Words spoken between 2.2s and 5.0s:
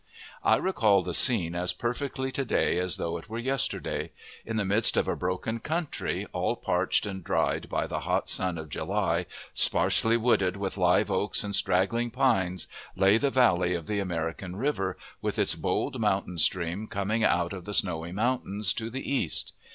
to day as though it were yesterday. In the midst